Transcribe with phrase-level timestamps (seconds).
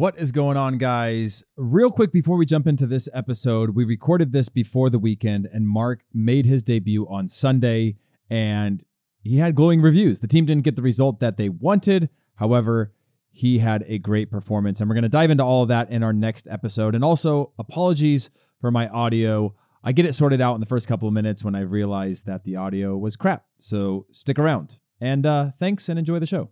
[0.00, 1.44] What is going on, guys?
[1.58, 5.68] Real quick before we jump into this episode, we recorded this before the weekend, and
[5.68, 7.96] Mark made his debut on Sunday,
[8.30, 8.82] and
[9.20, 10.20] he had glowing reviews.
[10.20, 12.08] The team didn't get the result that they wanted.
[12.36, 12.94] However,
[13.30, 16.02] he had a great performance, and we're going to dive into all of that in
[16.02, 16.94] our next episode.
[16.94, 19.54] And also, apologies for my audio.
[19.84, 22.44] I get it sorted out in the first couple of minutes when I realized that
[22.44, 23.44] the audio was crap.
[23.60, 24.78] So stick around.
[24.98, 26.48] And uh, thanks and enjoy the show.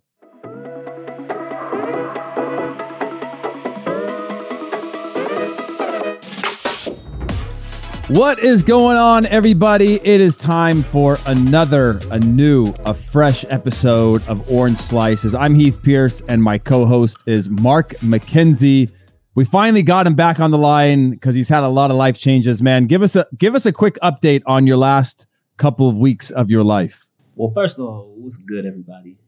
[8.09, 9.97] What is going on, everybody?
[9.97, 15.34] It is time for another, a new, a fresh episode of Orange Slices.
[15.34, 18.91] I'm Heath Pierce, and my co-host is Mark McKenzie.
[19.34, 22.17] We finally got him back on the line because he's had a lot of life
[22.17, 22.62] changes.
[22.62, 25.27] Man, give us a give us a quick update on your last
[25.59, 27.06] couple of weeks of your life.
[27.34, 29.19] Well, first of all, what's good, everybody?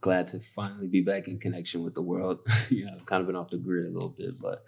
[0.00, 2.40] Glad to finally be back in connection with the world.
[2.70, 4.64] know, I've kind of been off the grid a little bit, but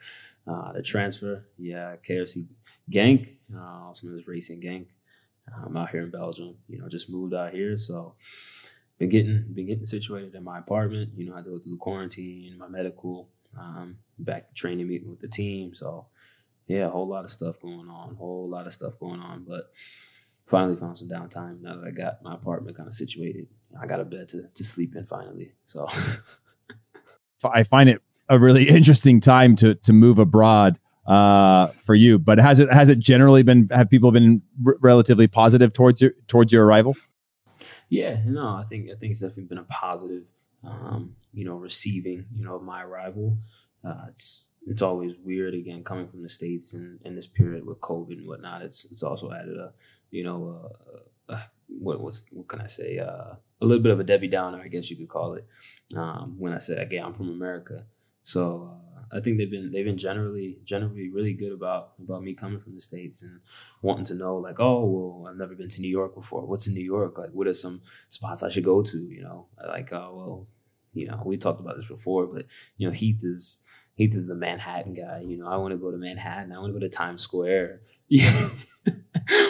[0.46, 2.46] uh, the transfer, yeah, KRC
[2.90, 4.86] Genk, uh, also known as Racing Genk.
[5.64, 6.56] I'm out here in Belgium.
[6.68, 8.14] You know, just moved out here, so
[8.98, 11.10] been getting been getting situated in my apartment.
[11.16, 15.10] You know, I had to go through the quarantine, my medical, um, back training meeting
[15.10, 15.74] with the team.
[15.74, 16.06] So
[16.66, 19.44] yeah, a whole lot of stuff going on, a whole lot of stuff going on.
[19.46, 19.70] But
[20.46, 23.48] finally found some downtime now that I got my apartment kind of situated.
[23.80, 25.52] I got a bed to, to sleep in finally.
[25.64, 25.88] So
[27.44, 32.18] I find it a really interesting time to to move abroad uh, for you.
[32.18, 36.12] But has it has it generally been have people been r- relatively positive towards your
[36.26, 36.96] towards your arrival?
[37.88, 40.30] Yeah, no, I think I think it's definitely been a positive,
[40.64, 43.38] um, you know, receiving you know my arrival.
[43.84, 47.80] Uh, it's it's always weird again coming from the states and in this period with
[47.80, 48.62] COVID and whatnot.
[48.62, 49.72] It's it's also added a
[50.10, 50.70] you know
[51.28, 54.28] uh, uh, what what's, what can I say uh, a little bit of a Debbie
[54.28, 55.46] Downer, I guess you could call it.
[55.96, 57.86] Um, when I said again, I'm from America,
[58.22, 62.34] so uh, I think they've been they've been generally generally really good about about me
[62.34, 63.40] coming from the states and
[63.82, 66.46] wanting to know like oh well I've never been to New York before.
[66.46, 67.18] What's in New York?
[67.18, 68.98] Like what are some spots I should go to?
[68.98, 69.46] You know?
[69.66, 70.46] Like oh well
[70.94, 72.46] you know we talked about this before but
[72.76, 73.60] you know Heath is
[73.94, 75.22] Heath is the Manhattan guy.
[75.26, 76.52] You know I want to go to Manhattan.
[76.52, 77.80] I want to go to Times Square.
[78.08, 78.50] Yeah.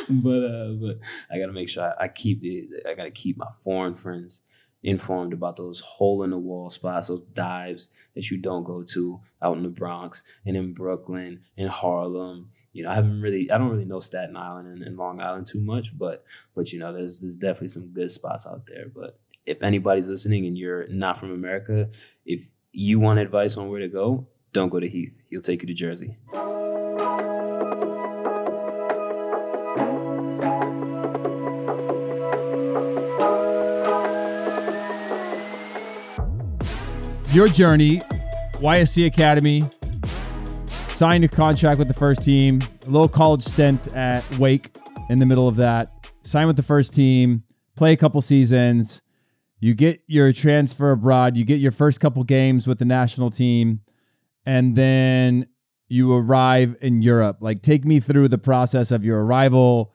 [0.08, 0.98] But uh but
[1.30, 3.94] I got to make sure I, I keep the I got to keep my foreign
[3.94, 4.42] friends
[4.82, 9.20] informed about those hole in the wall spots, those dives that you don't go to
[9.40, 12.50] out in the Bronx and in Brooklyn and Harlem.
[12.72, 15.46] You know, I haven't really, I don't really know Staten Island and, and Long Island
[15.46, 18.86] too much, but but you know, there's there's definitely some good spots out there.
[18.92, 21.88] But if anybody's listening and you're not from America,
[22.24, 25.20] if you want advice on where to go, don't go to Heath.
[25.30, 26.16] He'll take you to Jersey.
[37.32, 38.00] Your journey,
[38.56, 39.62] YSC Academy,
[40.90, 44.76] signed a contract with the first team, a little college stint at Wake
[45.08, 47.42] in the middle of that, sign with the first team,
[47.74, 49.00] play a couple seasons,
[49.60, 53.80] you get your transfer abroad, you get your first couple games with the national team,
[54.44, 55.46] and then
[55.88, 57.38] you arrive in Europe.
[57.40, 59.94] Like, take me through the process of your arrival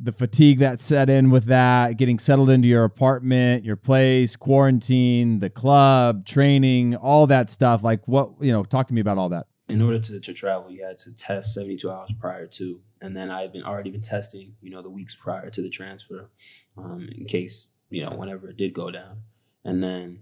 [0.00, 5.40] the fatigue that set in with that, getting settled into your apartment, your place, quarantine,
[5.40, 7.82] the club, training, all that stuff.
[7.82, 9.46] Like what, you know, talk to me about all that.
[9.68, 12.80] In order to, to travel, you had to test 72 hours prior to.
[13.02, 15.68] And then I had been already been testing, you know, the weeks prior to the
[15.68, 16.30] transfer
[16.76, 19.22] um, in case, you know, whenever it did go down.
[19.64, 20.20] And then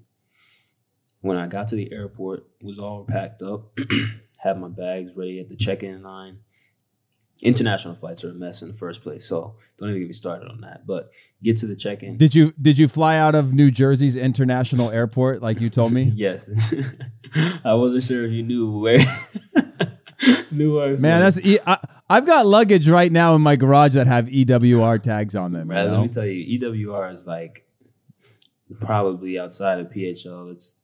[1.20, 3.78] when I got to the airport, was all packed up,
[4.38, 6.38] had my bags ready at the check-in line
[7.42, 9.26] international flights are a mess in the first place.
[9.28, 10.86] So don't even get me started on that.
[10.86, 12.16] But get to the check-in.
[12.16, 16.12] Did you did you fly out of New Jersey's international airport like you told me?
[16.16, 16.48] yes.
[17.64, 18.98] I wasn't sure if you knew where.
[20.50, 21.22] knew where I was man, going.
[21.22, 25.34] that's e- I, I've got luggage right now in my garage that have EWR tags
[25.34, 25.68] on them.
[25.68, 27.66] Right, let me tell you, EWR is like
[28.80, 30.50] probably outside of PHL.
[30.50, 30.74] It's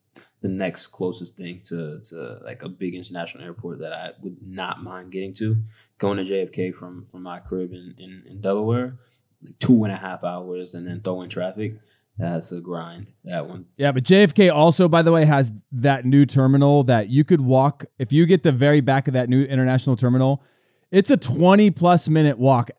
[0.43, 4.83] the next closest thing to to like a big international airport that I would not
[4.83, 5.57] mind getting to
[5.99, 8.97] going to JFK from from my crib in, in, in Delaware,
[9.45, 11.75] like two and a half hours, and then throwing traffic.
[12.19, 13.13] That's a grind.
[13.25, 13.65] That one.
[13.77, 17.87] Yeah, but JFK also, by the way, has that new terminal that you could walk.
[17.99, 20.43] If you get the very back of that new international terminal,
[20.91, 22.71] it's a 20 plus minute walk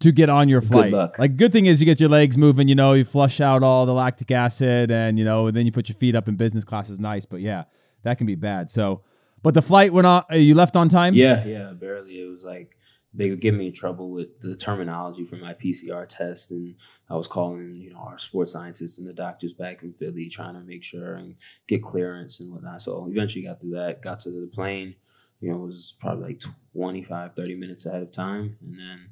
[0.00, 0.90] to get on your flight.
[0.92, 3.62] Good like good thing is you get your legs moving, you know, you flush out
[3.62, 6.36] all the lactic acid and you know, and then you put your feet up in
[6.36, 7.64] business class is nice, but yeah,
[8.02, 8.70] that can be bad.
[8.70, 9.02] So
[9.42, 10.24] but the flight went on.
[10.30, 11.14] Uh, you left on time.
[11.14, 12.20] Yeah, yeah, barely.
[12.20, 12.76] It was like
[13.14, 16.74] they would give me trouble with the terminology for my PCR test, and
[17.08, 20.54] I was calling, you know, our sports scientists and the doctors back in Philly trying
[20.54, 21.36] to make sure and
[21.66, 22.82] get clearance and whatnot.
[22.82, 24.96] So eventually got through that, got to the plane,
[25.40, 26.42] you know, it was probably like
[26.74, 29.10] 25, 30 minutes ahead of time, and then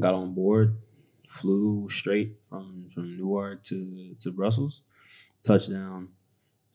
[0.00, 0.78] got on board,
[1.28, 4.82] flew straight from from Newark to to Brussels,
[5.42, 6.08] touchdown,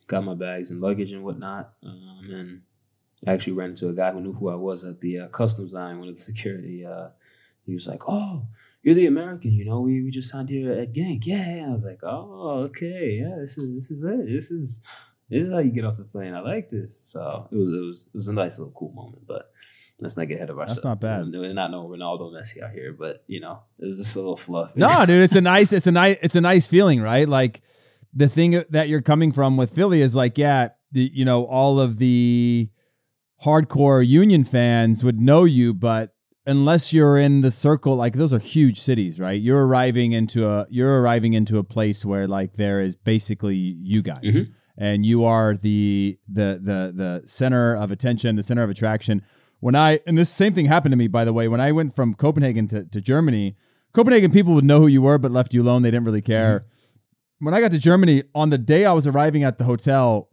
[0.07, 2.61] got my bags and luggage and whatnot, um, and
[3.25, 5.73] I actually ran into a guy who knew who I was at the uh, customs
[5.73, 6.85] line, one of the security.
[6.85, 7.09] Uh,
[7.65, 8.47] he was like, "Oh,
[8.81, 9.81] you're the American, you know?
[9.81, 13.35] We, we just signed here at Genk, yeah." I was like, "Oh, okay, yeah.
[13.39, 14.25] This is this is it.
[14.25, 14.79] This is
[15.29, 16.33] this is how you get off the plane.
[16.33, 19.23] I like this." So it was it was it was a nice little cool moment,
[19.27, 19.51] but.
[20.03, 20.81] Let's not get ahead of ourselves.
[20.81, 21.31] That's not bad.
[21.31, 24.75] We're not no Ronaldo Messi out here, but you know, it's just a little fluff.
[24.75, 27.29] No, dude, it's a nice, it's a nice, it's a nice feeling, right?
[27.29, 27.61] Like
[28.11, 31.79] the thing that you're coming from with Philly is like, yeah, the, you know, all
[31.79, 32.71] of the
[33.45, 36.13] hardcore Union fans would know you, but
[36.45, 39.39] unless you're in the circle, like those are huge cities, right?
[39.39, 44.01] You're arriving into a you're arriving into a place where like there is basically you
[44.01, 44.23] guys.
[44.23, 44.49] Mhm.
[44.77, 49.21] And you are the the the the center of attention, the center of attraction.
[49.59, 51.95] When I and this same thing happened to me, by the way, when I went
[51.95, 53.55] from Copenhagen to, to Germany,
[53.93, 55.83] Copenhagen people would know who you were, but left you alone.
[55.83, 56.63] They didn't really care.
[57.39, 60.29] When I got to Germany, on the day I was arriving at the hotel,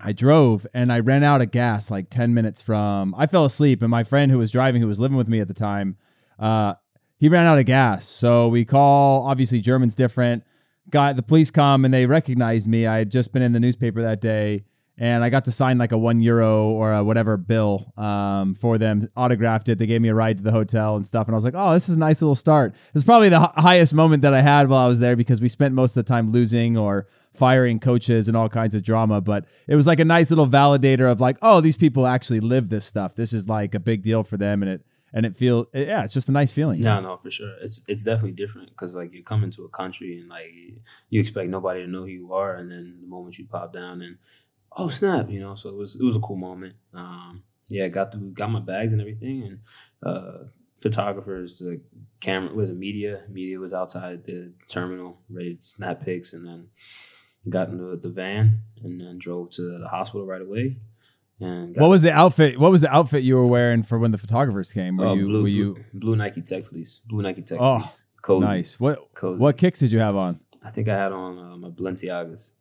[0.00, 3.82] I drove and I ran out of gas like 10 minutes from I fell asleep
[3.82, 5.96] and my friend who was driving who was living with me at the time
[6.38, 6.74] uh
[7.18, 8.06] he ran out of gas.
[8.06, 10.44] So we call obviously German's different.
[10.90, 12.86] Got the police come and they recognized me.
[12.86, 14.64] I had just been in the newspaper that day
[14.98, 18.76] and I got to sign like a 1 euro or a whatever bill um for
[18.76, 19.08] them.
[19.16, 19.78] Autographed it.
[19.78, 21.72] They gave me a ride to the hotel and stuff and I was like, "Oh,
[21.72, 24.68] this is a nice little start." It's probably the hi- highest moment that I had
[24.68, 27.06] while I was there because we spent most of the time losing or
[27.36, 29.20] firing coaches and all kinds of drama.
[29.20, 32.68] But it was like a nice little validator of like, oh, these people actually live
[32.68, 33.14] this stuff.
[33.14, 36.12] This is like a big deal for them, and it and it feel yeah, it's
[36.12, 36.80] just a nice feeling.
[36.80, 37.54] No, no, for sure.
[37.62, 40.52] It's it's definitely different because like you come into a country and like
[41.08, 44.02] you expect nobody to know who you are, and then the moment you pop down
[44.02, 44.18] and
[44.76, 45.54] oh snap, you know.
[45.54, 46.76] So it was it was a cool moment.
[46.92, 49.58] Um, yeah, got through, got my bags and everything, and
[50.04, 50.46] uh,
[50.80, 51.80] photographers, the
[52.20, 53.22] camera was a media.
[53.28, 56.68] Media was outside the terminal, ready to snap pics, and then
[57.48, 60.76] got into the van and then drove to the hospital right away.
[61.40, 62.58] And got What was the outfit?
[62.58, 64.96] What was the outfit you were wearing for when the photographers came?
[64.96, 67.78] Were uh, you blue, were you blue, blue Nike Tech fleece, blue Nike Tech Oh,
[67.78, 68.80] fleece, cozy, nice?
[68.80, 69.42] What cozy.
[69.42, 70.40] what kicks did you have on?
[70.64, 72.52] I think I had on uh, my Balenciagas.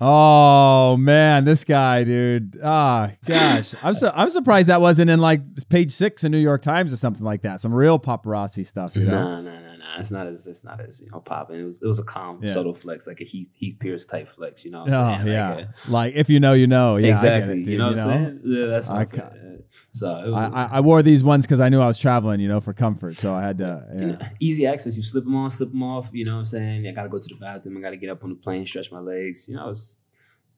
[0.00, 2.58] Oh man, this guy, dude.
[2.62, 6.62] Ah, gosh, I'm so I'm surprised that wasn't in like page six in New York
[6.62, 7.60] Times or something like that.
[7.60, 9.40] Some real paparazzi stuff, you know.
[9.40, 9.67] Nah, nah, nah.
[10.00, 11.60] It's not as it's not as you know popping.
[11.60, 12.50] It was it was a calm, Yeah.
[12.52, 14.64] subtle flex, like a Heath Heath Pierce type flex.
[14.64, 15.32] You know what Oh I'm saying?
[15.32, 16.96] yeah, Like a- like if you know, you know.
[16.96, 17.60] Yeah, exactly.
[17.62, 18.40] it, you know what I'm saying?
[18.44, 19.62] Yeah, that's what I I'm saying.
[19.90, 22.60] So I, I, I wore these ones because I knew I was traveling, you know,
[22.60, 23.16] for comfort.
[23.16, 23.86] So I had to.
[23.98, 24.96] you know, easy access.
[24.96, 26.10] You slip them on, slip them off.
[26.12, 26.86] You know what I'm saying?
[26.86, 27.76] I got to go to the bathroom.
[27.78, 29.46] I got to get up on the plane, stretch my legs.
[29.48, 29.98] You know, it's,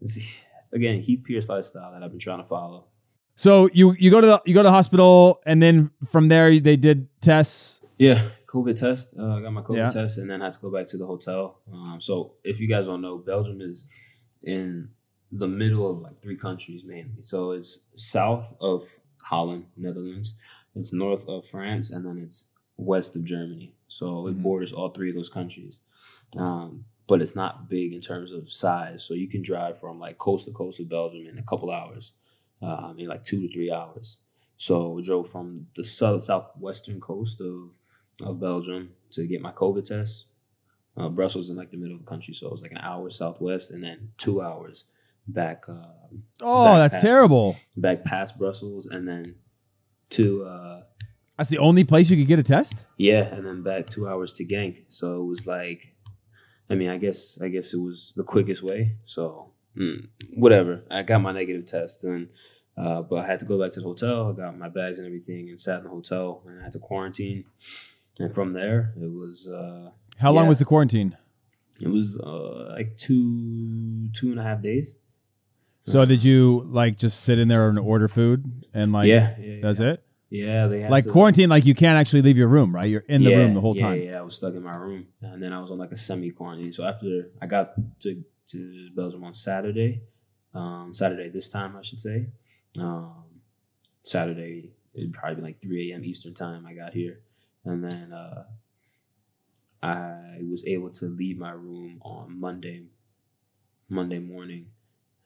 [0.00, 0.18] it's
[0.72, 2.86] again Heath Pierce lifestyle that I've been trying to follow.
[3.36, 6.58] So you you go to the you go to the hospital, and then from there
[6.60, 7.80] they did tests.
[8.00, 9.08] Yeah, COVID test.
[9.18, 9.88] Uh, I got my COVID Yeah.
[9.88, 11.60] test, and then had to go back to the hotel.
[11.70, 13.84] Um, so if you guys don't know, Belgium is
[14.42, 14.88] in
[15.30, 17.20] the middle of like three countries mainly.
[17.20, 18.88] So it's south of
[19.22, 20.32] Holland, Netherlands.
[20.74, 22.46] It's north of France, and then it's
[22.78, 23.74] west of Germany.
[23.86, 24.42] So it Mhm.
[24.44, 25.82] borders all three of those countries.
[26.34, 29.04] Um, but it's not big in terms of size.
[29.04, 32.14] So you can drive from like coast to coast of Belgium in a couple hours.
[32.62, 34.16] Uh, I mean, like two to three hours.
[34.56, 37.78] So we drove from the south southwestern coast of
[38.22, 40.26] of Belgium to get my COVID test.
[40.96, 43.08] Uh, Brussels in like the middle of the country, so it was like an hour
[43.10, 44.84] southwest, and then two hours
[45.26, 45.74] back uh,
[46.42, 47.56] Oh, Back that's past- terrible.
[47.76, 49.36] back past Brussels, and then
[50.10, 50.82] to uh,
[51.38, 52.84] That's the only place you could get a test.
[52.96, 54.82] yeah, and then back two hours to Genk.
[54.88, 55.94] So it was like,
[56.68, 58.96] I mean, I guess I guess it was the quickest way.
[59.04, 62.28] So mm, whatever, I got my negative test, and
[62.76, 64.28] uh, but I had to go back to the hotel.
[64.30, 66.78] I got my bags and everything, and sat in the hotel, and I had to
[66.80, 67.44] quarantine.
[68.18, 71.16] And from there, it was uh, How long was the quarantine?
[71.82, 74.96] it was uh, like two two and a half days.
[75.84, 79.46] So did you like just sit in there and order food and like yeah, yeah,
[79.54, 79.60] yeah.
[79.62, 80.02] that's it?
[80.28, 82.86] Yeah, they Like to- quarantine, like you can't actually leave your room, right?
[82.88, 83.94] You're in the yeah, room the whole time.
[83.94, 84.08] yeah, time.
[84.10, 86.30] Yeah, I was stuck in my room, and then I was on like a semi
[86.30, 86.72] quarantine.
[86.72, 90.02] So after I got to to Belgium on Saturday,
[90.54, 92.26] um, Saturday this time I should say,
[92.78, 93.24] um,
[94.04, 96.04] Saturday it'd probably be like three a.m.
[96.04, 96.66] Eastern time.
[96.66, 97.20] I got here,
[97.70, 98.44] and then uh,
[99.82, 102.84] I was able to leave my room on Monday,
[103.88, 104.66] Monday morning.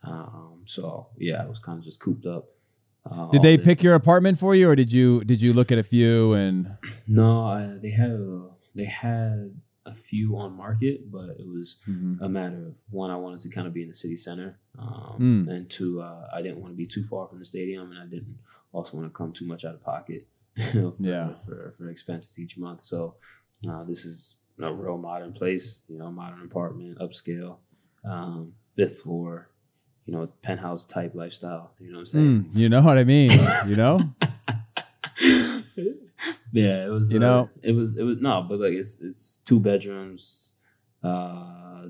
[0.03, 2.47] Um, so yeah, I was kind of just cooped up.
[3.11, 5.79] Uh, Did they pick your apartment for you, or did you did you look at
[5.79, 6.77] a few and?
[7.07, 12.19] No, I, they had a, they had a few on market, but it was Mhm.
[12.23, 15.17] a matter of one, I wanted to kind of be in the city center, um,
[15.45, 15.49] Mm.
[15.49, 18.07] and two, uh, I didn't want to be too far from the stadium, and I
[18.07, 18.39] didn't
[18.73, 20.27] also want to come too much out of pocket
[20.73, 21.35] for, Yeah.
[21.45, 22.81] for, for expenses each month.
[22.81, 23.17] So
[23.69, 27.59] uh, this is a real modern place, you know, modern apartment, upscale,
[28.05, 29.51] um, fifth floor,
[30.07, 31.73] you know, penthouse type lifestyle.
[31.81, 32.45] You know what I'm saying?
[32.53, 33.31] Mm, you know what I mean?
[33.67, 34.01] You know?
[36.53, 37.11] yeah, it was.
[37.11, 37.51] You uh, know?
[37.63, 37.97] it was.
[37.97, 40.53] It was no, but like it's it's two bedrooms,
[41.03, 41.87] uh,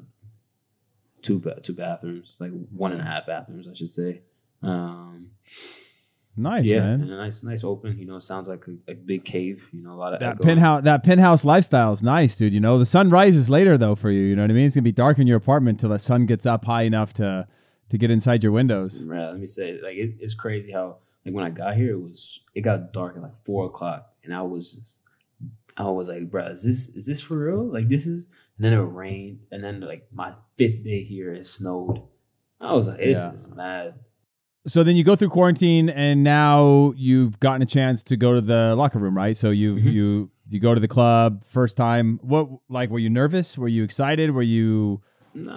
[1.22, 4.22] two ba- two bathrooms, like one and a half bathrooms, I should say.
[4.62, 5.30] Um,
[6.36, 7.02] Nice, yeah, man.
[7.02, 7.96] and a nice, nice open.
[7.98, 9.68] You know, sounds like a, a big cave.
[9.72, 10.42] You know, a lot of That echo.
[10.44, 12.52] penthouse, that penthouse lifestyle is nice, dude.
[12.52, 14.20] You know, the sun rises later though for you.
[14.22, 14.66] You know what I mean?
[14.66, 17.46] It's gonna be dark in your apartment till the sun gets up high enough to
[17.90, 19.02] to get inside your windows.
[19.04, 22.00] Right, let me say, like it's, it's crazy how like when I got here, it
[22.02, 25.00] was it got dark at like four o'clock, and I was just,
[25.76, 27.64] I was like, bro, is this is this for real?
[27.72, 28.26] Like this is,
[28.58, 32.00] and then it rained, and then like my fifth day here, it snowed.
[32.60, 33.32] I was like, this Yeah.
[33.34, 33.94] is mad.
[34.66, 38.40] So then you go through quarantine, and now you've gotten a chance to go to
[38.40, 39.36] the locker room, right?
[39.36, 39.92] So you Mhm.
[39.92, 42.18] you you go to the club first time.
[42.22, 43.58] What like were you nervous?
[43.58, 44.30] Were you excited?
[44.30, 45.00] Were you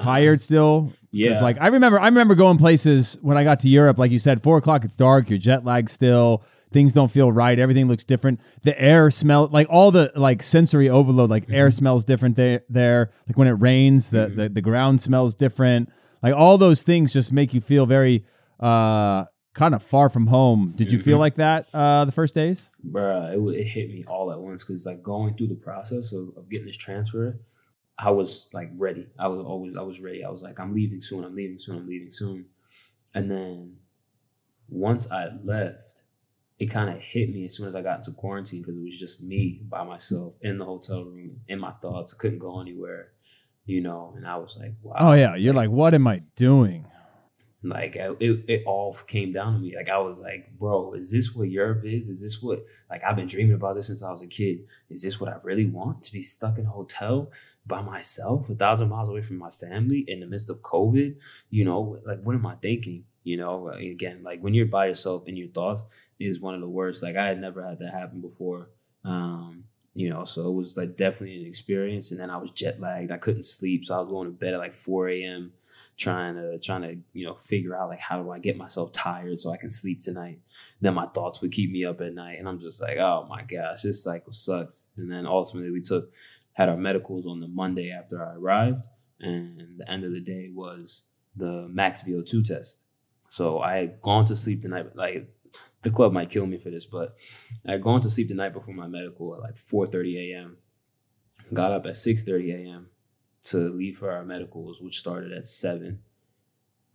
[0.01, 0.91] tired still?
[1.11, 3.97] Yeah, like I remember, I remember going places when I got to Europe.
[3.97, 5.29] Like you said, four o'clock, it's dark.
[5.29, 6.43] You're jet lagged still.
[6.71, 7.57] Things don't feel right.
[7.57, 8.41] Everything looks different.
[8.63, 11.29] The air smell, like all the like sensory overload.
[11.29, 12.61] Like air smells different there.
[12.69, 15.89] There, like when it rains, the, the the ground smells different.
[16.21, 18.25] Like all those things just make you feel very
[18.59, 20.73] uh kind of far from home.
[20.75, 21.21] Did you feel Mhm.
[21.21, 22.69] like that uh the first days?
[22.85, 26.29] bruh, it, it hit me all at once because like going through the process of,
[26.37, 27.39] of getting this transfer,
[27.97, 29.07] I was like ready.
[29.17, 30.23] I was always I was ready.
[30.23, 31.23] I was like, I'm leaving soon.
[31.23, 31.77] I'm leaving soon.
[31.77, 32.45] I'm leaving soon.
[33.15, 33.77] And then
[34.69, 36.03] once I left,
[36.59, 38.97] it kind of hit me as soon as I got into quarantine because it was
[38.99, 42.13] just me by myself in the hotel room in my thoughts.
[42.13, 43.11] I couldn't go anywhere,
[43.65, 44.13] you know.
[44.15, 44.95] And I was like, wow.
[44.99, 46.85] Oh yeah, you're like, what am I doing?
[47.63, 49.75] Like it, it all came down to me.
[49.75, 52.07] Like I was like, bro, is this what Europe is?
[52.07, 54.59] Is this what like I've been dreaming about this since I was a kid?
[54.89, 57.31] Is this what I really want to be stuck in a hotel
[57.65, 61.15] by myself, a thousand miles away from my family in the midst of COVID?
[61.49, 63.05] You know, like what am I thinking?
[63.23, 65.83] You know, again, like when you're by yourself and your thoughts
[66.19, 67.01] is one of the worst.
[67.01, 68.69] Like I had never had that happen before.
[69.03, 69.63] Um,
[69.95, 72.11] you know, so it was like definitely an experience.
[72.11, 73.11] And then I was jet lagged.
[73.11, 75.53] I couldn't sleep, so I was going to bed at like 4 a.m
[75.97, 79.39] trying to trying to you know figure out like how do I get myself tired
[79.39, 80.39] so I can sleep tonight.
[80.79, 83.43] Then my thoughts would keep me up at night, and I'm just like, oh my
[83.43, 84.85] gosh, this cycle sucks.
[84.95, 86.11] And then ultimately we took
[86.53, 88.85] had our medicals on the Monday after I arrived,
[89.19, 91.03] and the end of the day was
[91.35, 92.83] the max VO2 test.
[93.29, 95.33] So I had gone to sleep the night like
[95.81, 97.15] the club might kill me for this, but
[97.67, 100.57] I had gone to sleep the night before my medical at like 4:30 a.m.
[101.53, 102.89] Got up at 6:30 a.m
[103.49, 105.99] to leave for our medicals, which started at seven.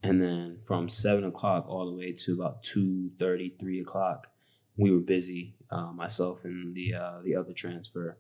[0.03, 4.29] And then from seven o'clock all the way to about two thirty, three o'clock,
[4.77, 8.19] we were busy, uh, myself and the uh, the other transfer.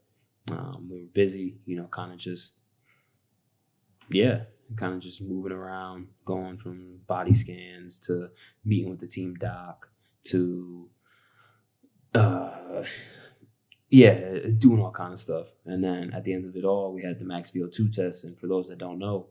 [0.50, 2.58] Um, we were busy, you know, kind of just,
[4.10, 4.44] yeah,
[4.76, 8.28] kind of just moving around, going from body scans to
[8.64, 9.90] meeting with the team doc
[10.24, 10.88] to,
[12.14, 12.82] uh,
[13.92, 15.48] yeah, doing all kind of stuff.
[15.66, 18.24] And then at the end of it all, we had the max VO2 test.
[18.24, 19.26] And for those that don't know,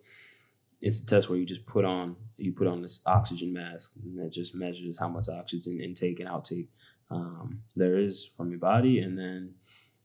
[0.82, 4.20] it's a test where you just put on you put on this oxygen mask, and
[4.20, 6.68] it just measures how much oxygen intake and outtake
[7.10, 9.56] um, there is from your body, and then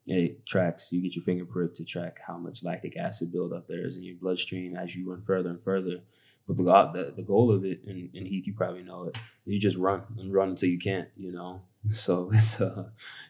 [0.06, 0.88] it tracks.
[0.90, 4.04] You get your finger prick to track how much lactic acid buildup there is in
[4.04, 6.00] your bloodstream as you run further and further.
[6.46, 9.60] But the the, the goal of it, and, and Heath, you probably know it, you
[9.60, 11.62] just run and run until you can't, you know.
[11.90, 12.84] So uh,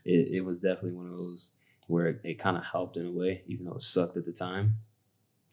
[0.05, 1.53] it, it was definitely one of those
[1.87, 4.33] where it, it kind of helped in a way, even though it sucked at the
[4.33, 4.79] time.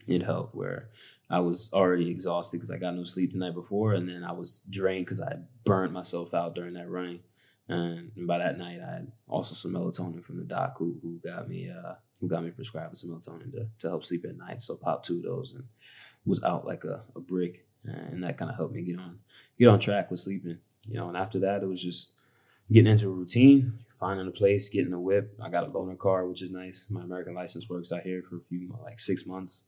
[0.08, 0.90] It helped where
[1.30, 4.34] I was already exhausted because I got no sleep the night before, and then I
[4.34, 7.22] was drained because I burnt myself out during that running.
[7.70, 11.48] And by that night, I had also some melatonin from the doc who, who got
[11.48, 14.60] me uh, who got me prescribed some melatonin to, to help sleep at night.
[14.60, 15.64] So popped two of those and
[16.26, 19.20] was out like a, a brick, and that kind of helped me get on
[19.58, 20.58] get on track with sleeping.
[20.88, 22.12] You know, and after that, it was just
[22.72, 25.36] getting into a routine, finding a place, getting a whip.
[25.42, 26.86] I got a loaner car, which is nice.
[26.90, 29.64] My American license works out here for a few like six months,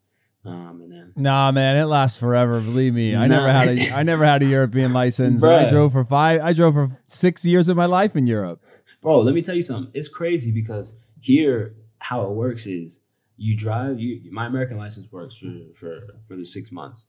[0.46, 2.62] um, and then Nah, man, it lasts forever.
[2.62, 5.44] Believe me, I never had a I never had a European license.
[5.44, 6.42] I drove for five.
[6.42, 8.62] I drove for six years of my life in Europe.
[9.02, 9.92] bro, let me tell you something.
[9.94, 13.02] It's crazy because here, how it works is
[13.38, 14.00] you drive.
[14.00, 17.08] You my American license works for for for the six months,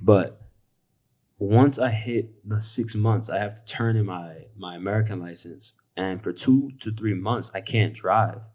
[0.00, 0.40] but
[1.38, 5.72] once I hit the six months, I have to turn in my my American license,
[5.96, 8.50] and for two to three months, I can't drive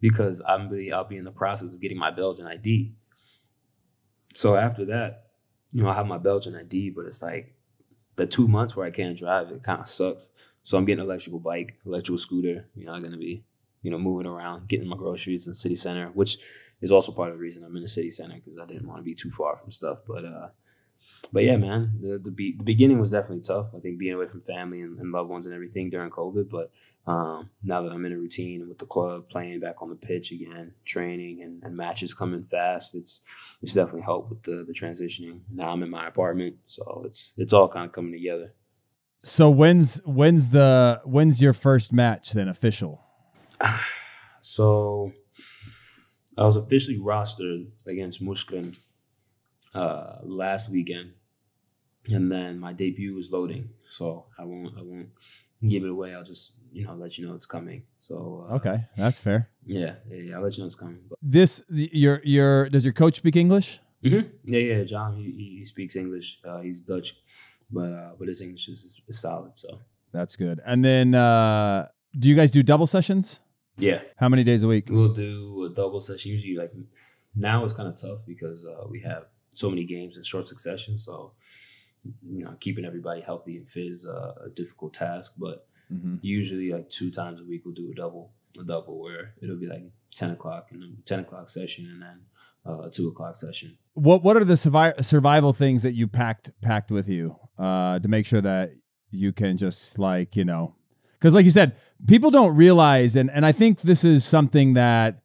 [0.00, 2.92] because I'm be I'll be in the process of getting my Belgian ID.
[4.34, 5.30] So after that,
[5.74, 7.54] you know, I have my Belgian ID, but it's like
[8.14, 10.30] the two months where I can't drive, it kind of sucks.
[10.62, 12.68] So I'm getting an electrical bike, electrical scooter.
[12.76, 13.44] You know, I'm gonna be,
[13.82, 16.38] you know, moving around, getting my groceries in the city center, which
[16.80, 19.00] is also part of the reason I'm in the city center because I didn't want
[19.00, 19.98] to be too far from stuff.
[20.06, 20.48] But uh,
[21.32, 23.68] but yeah, man, the the, be- the beginning was definitely tough.
[23.74, 26.50] I think being away from family and, and loved ones and everything during COVID.
[26.50, 26.70] But
[27.10, 30.32] um, now that I'm in a routine with the club, playing back on the pitch
[30.32, 33.20] again, training and, and matches coming fast, it's
[33.62, 35.40] it's definitely helped with the the transitioning.
[35.52, 38.54] Now I'm in my apartment, so it's it's all kind of coming together.
[39.22, 43.02] So when's when's the when's your first match then official?
[44.42, 45.12] So
[46.38, 48.74] I was officially rostered against Mushkin
[49.74, 51.12] uh, last weekend,
[52.10, 53.70] and then my debut was loading.
[53.80, 55.08] So I won't I won't
[55.62, 56.14] give it away.
[56.14, 57.82] I'll just you know let you know it's coming.
[57.98, 59.48] So uh, Okay, that's fair.
[59.66, 61.00] yeah, yeah, yeah, I'll let you know it's coming.
[61.08, 63.80] But This your your does your coach speak English?
[64.02, 66.40] yeah, yeah, John he, he speaks English.
[66.44, 67.14] Uh, he's Dutch,
[67.70, 69.58] but uh, but his English is, is, is solid.
[69.58, 69.80] So
[70.12, 70.60] That's good.
[70.64, 73.40] And then uh do you guys do double sessions?
[73.78, 74.86] yeah, How many days a week?
[74.90, 76.30] We'll do a double session.
[76.32, 76.72] Usually, like
[77.36, 79.24] now, it's kind of tough because uh, we have
[79.60, 80.98] so many games in short succession.
[80.98, 81.32] So,
[82.36, 85.32] you know, keeping everybody healthy and fit is a, a difficult task.
[85.46, 86.18] But Mhm.
[86.38, 88.24] usually, like two times a week, we'll do a double,
[88.62, 89.84] a double where it'll be like
[90.20, 92.18] ten o'clock and then ten o'clock session, and then
[92.68, 93.76] uh, a two o'clock session.
[93.94, 98.08] What what are the survi- survival things that you packed packed with you uh, to
[98.08, 98.70] make sure that
[99.10, 100.76] you can just like you know
[101.14, 101.74] because like you said
[102.06, 105.19] people don't realize and and I think this is something that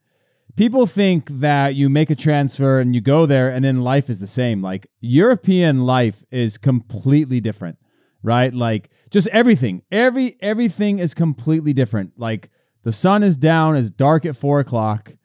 [0.55, 4.19] people think that you make a transfer and you go there and then life is
[4.19, 7.77] the same like European life is completely different
[8.23, 12.49] right like just everything every everything is completely different like
[12.83, 15.15] the sun is down it's dark at four o'clock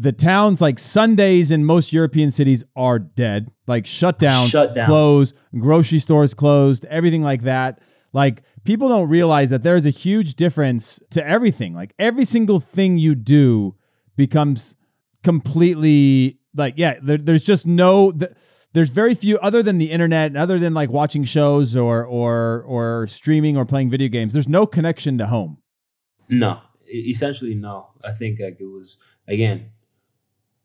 [0.00, 4.86] the towns like Sundays in most European cities are dead, like shut down, Shut down.
[4.86, 7.80] closed, grocery stores closed, everything like that.
[8.12, 11.74] Like people don't realize that there's a huge difference to everything.
[11.74, 13.74] Like every single thing you do
[14.18, 14.76] becomes
[15.24, 16.98] completely like yeah.
[17.00, 18.12] There, there's just no.
[18.12, 18.32] th-
[18.74, 22.62] there's very few other than the internet and other than like watching shows or or
[22.64, 24.34] or streaming or playing video games.
[24.34, 25.62] There's no connection to home.
[26.28, 26.60] No,
[26.92, 27.88] essentially no.
[28.04, 29.70] I think like it was again,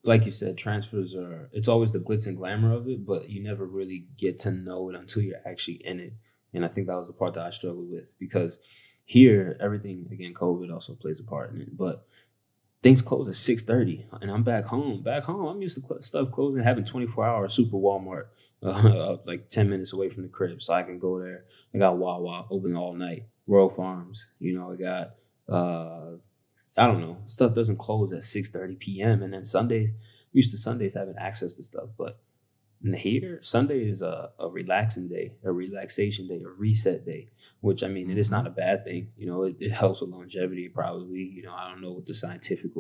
[0.04, 3.42] like you said, transfers are it's always the glitz and glamour of it, but you
[3.42, 6.14] never really get to know it until you're actually in it.
[6.54, 8.60] And I think that was the part that I struggled with because
[9.06, 12.06] here everything again, COVID also plays a part in it, but
[12.84, 15.02] things close at six thirty, and I'm back home.
[15.02, 18.26] Back home, I'm used to cl- stuff closing, having twenty four hour Super Walmart,
[18.64, 21.46] uh, like ten minutes away from the crib, so I can go there.
[21.74, 24.28] I got Wawa open all night, Royal Farms.
[24.40, 25.14] You know, I got
[25.50, 26.18] uh,
[26.78, 29.24] I don't know, stuff doesn't close at six thirty p.m.
[29.24, 29.94] And then Sundays,
[30.34, 32.20] used to Sundays having access to stuff, but
[32.92, 37.30] here Sunday is a, a relaxing day, a relaxation day, a reset day.
[37.62, 39.14] Which I mean, it is not a bad thing.
[39.16, 40.68] You know, it, it helps with longevity.
[40.68, 42.72] Probably, you know, I don't know what the scientific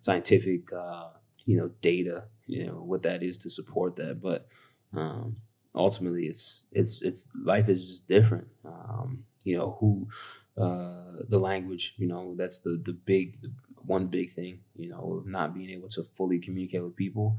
[0.00, 1.08] scientific uh,
[1.44, 4.46] you know data, you know, what that is to support that, but
[4.94, 5.34] um,
[5.74, 8.48] ultimately, it's it's it's life is just different.
[8.64, 10.08] Um, you know who
[10.56, 15.14] uh, the language, you know, that's the the big the one big thing, you know,
[15.14, 17.36] of not being able to fully communicate with people.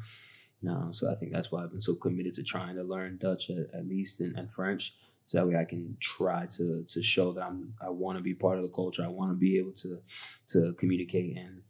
[0.68, 3.50] Uh, so I think that's why I've been so committed to trying to learn Dutch
[3.50, 4.94] at, at least and, and French,
[5.26, 8.34] so that way I can try to to show that I'm I want to be
[8.34, 9.04] part of the culture.
[9.04, 10.02] I want to be able to
[10.50, 11.62] to communicate and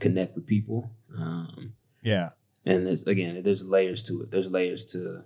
[0.00, 0.90] connect with people.
[1.18, 2.30] Um, Yeah.
[2.66, 4.30] and there's, again, there's layers to it.
[4.30, 5.24] There's layers to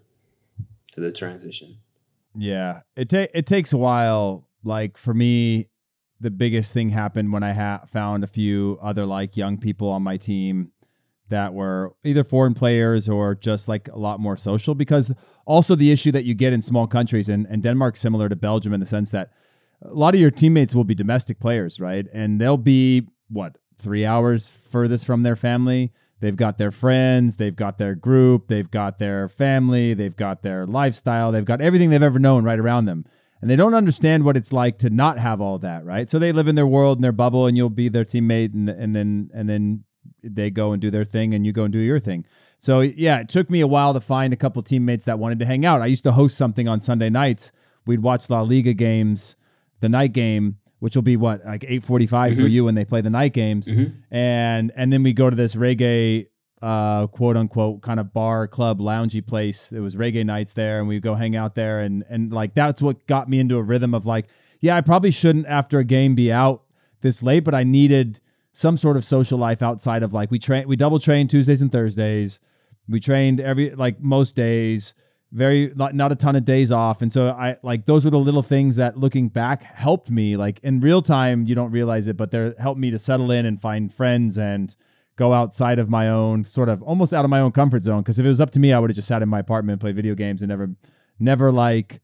[0.93, 1.79] to the transition.
[2.39, 4.47] Yeah, it ta- it takes a while.
[4.63, 5.69] Like for me,
[6.21, 10.03] the biggest thing happened when I ha- found a few other like young people on
[10.03, 10.73] my team
[11.29, 14.75] that were either foreign players or just like a lot more social.
[14.75, 15.13] Because
[15.45, 18.73] also the issue that you get in small countries and and Denmark's similar to Belgium
[18.73, 19.31] in the sense that
[19.83, 22.07] a lot of your teammates will be domestic players, right?
[22.13, 25.93] And they'll be what three hours furthest from their family.
[26.21, 30.67] They've got their friends, they've got their group, they've got their family, they've got their
[30.67, 33.05] lifestyle, they've got everything they've ever known right around them.
[33.43, 36.09] And they don't understand what it's like to not have all that, right?
[36.09, 38.69] So they live in their world and their bubble and you'll be their teammate and
[38.71, 39.85] and then and then
[40.23, 42.25] they go and do their thing and you go and do your thing.
[42.59, 45.47] So yeah, it took me a while to find a couple teammates that wanted to
[45.47, 45.83] hang out.
[45.83, 47.53] I used to host something on Sunday nights.
[47.87, 49.37] We'd watch La Liga games,
[49.81, 53.11] the night game, which will be what like eight for you when they play the
[53.11, 53.93] night games, Mhm.
[54.11, 56.27] and and then we go to this reggae
[56.63, 59.73] uh, quote unquote kind of bar club loungy place.
[59.73, 62.81] It was reggae nights there, and we go hang out there, and and like that's
[62.83, 64.27] what got me into a rhythm of like,
[64.61, 66.63] yeah, I probably shouldn't after a game be out
[67.03, 68.21] this late, but I needed
[68.57, 71.71] some sort of social life outside of like we train we double train Tuesdays and
[71.71, 72.41] Thursdays.
[72.89, 74.95] We trained every like most days,
[75.31, 77.03] very not, not a ton of days off.
[77.03, 80.39] And so I like those were the little things that looking back helped me.
[80.39, 83.45] Like in real time, you don't realize it, but they helped me to settle in
[83.45, 84.75] and find friends and
[85.17, 88.03] go outside of my own sort of almost out of my own comfort zone.
[88.05, 89.83] Cause if it was up to me, I would have just sat in my apartment
[89.83, 90.71] played video games and never
[91.19, 92.01] never like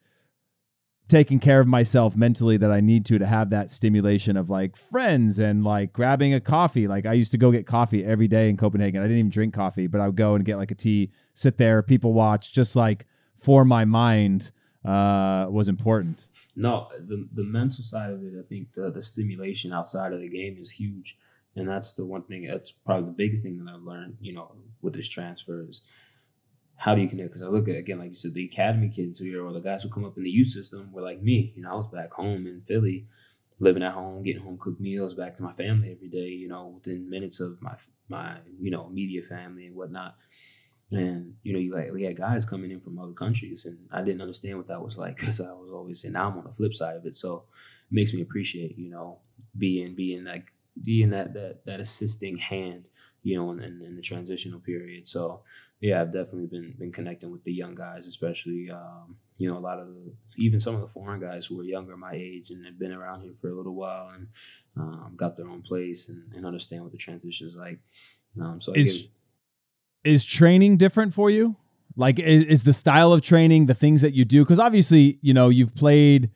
[1.13, 4.79] taking care of myself mentally that I need to to have that stimulation of like
[4.79, 6.89] friends and like grabbing a coffee.
[6.89, 8.99] Like I used to go get coffee every day in Copenhagen.
[8.99, 11.59] I didn't even drink coffee, but I would go and get like a tea, sit
[11.59, 13.05] there, people watch, just like
[13.37, 14.53] for my mind
[14.87, 16.25] uh, was important.
[16.57, 20.31] No, the the mental side of it, I think the the stimulation outside of the
[20.31, 21.19] game is huge,
[21.55, 22.47] and that's the one thing.
[22.47, 24.17] That's probably the biggest thing that I've learned.
[24.23, 25.83] You know, with this transfer is
[26.83, 27.31] how do you connect?
[27.31, 29.85] Because I look at again, like you said, the academy kids here or the guys
[29.85, 31.53] who come up in the youth system were like me.
[31.55, 33.07] You know, I was back home in Philly,
[33.61, 36.27] living at home, getting home cooked meals back to my family every day.
[36.27, 37.77] You know, within minutes of my
[38.09, 40.17] my you know media family and whatnot.
[40.91, 44.03] And you know, you had, we had guys coming in from other countries, and I
[44.03, 46.51] didn't understand what that was like because I was always and now I'm on the
[46.51, 47.15] flip side of it.
[47.15, 47.45] So
[47.91, 49.19] it makes me appreciate you know
[49.57, 52.89] being being like being that that that assisting hand
[53.23, 55.07] you know in, in, in the transitional period.
[55.07, 55.43] So
[55.83, 59.61] yeah, I've definitely been been connecting with the young guys, especially um, you know a
[59.61, 62.65] lot of the, even some of the foreign guys who are younger my age and
[62.65, 64.29] have been around here for a little while and
[64.77, 67.81] um, got their own place and, and, understand what the transition is like.
[68.41, 69.09] Um, so is
[70.05, 71.57] is training different for you?
[71.97, 74.45] Like, is, is the style of training the things that you do?
[74.45, 76.31] Because obviously, you know, you've played.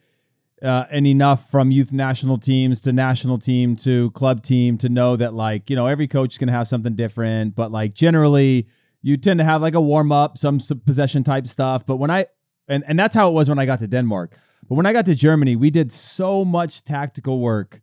[0.62, 5.14] Uh, and enough from youth national teams to national team to club team to know
[5.14, 8.66] that like you know every coach is going to have something different but like generally
[9.06, 11.86] you tend to have like a warm up, some possession type stuff.
[11.86, 12.26] But when I
[12.66, 14.36] and and that's how it was when I got to Denmark.
[14.68, 17.82] But when I got to Germany, we did so much tactical work.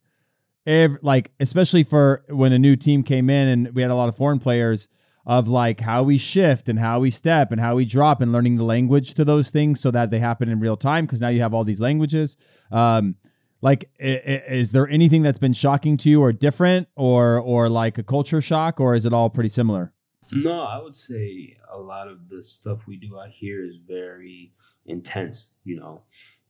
[0.67, 4.09] Every, like especially for when a new team came in and we had a lot
[4.09, 4.89] of foreign players
[5.25, 8.57] of like how we shift and how we step and how we drop and learning
[8.57, 11.39] the language to those things so that they happen in real time because now you
[11.39, 12.35] have all these languages.
[12.69, 13.15] Um,
[13.61, 18.03] like is there anything that's been shocking to you or different or or like a
[18.03, 19.93] culture shock or is it all pretty similar?
[20.31, 24.51] No, I would say a lot of the stuff we do out here is very
[24.85, 25.49] intense.
[25.63, 26.03] You know,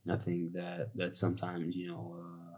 [0.09, 2.57] I think that that sometimes you know, uh,